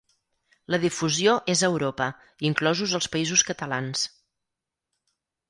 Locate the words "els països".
3.01-3.45